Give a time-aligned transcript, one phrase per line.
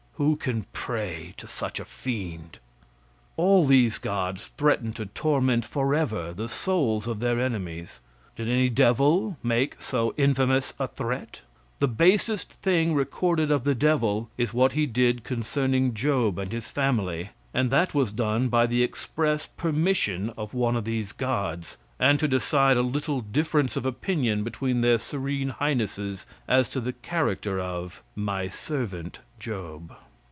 [0.15, 2.59] Who can pray to such a fiend?
[3.37, 8.01] All these gods threatened to torment forever the souls of their enemies.
[8.35, 11.41] Did any devil ever make so infamous a threat?
[11.79, 16.67] The basest thing recorded of the devil, is what he did concerning job and his
[16.67, 22.19] family, and that was done by the express permission of one of these gods and
[22.19, 27.59] to decide a little difference of opinion between their serene highnesses as to the character
[27.59, 29.95] of "my servant Job."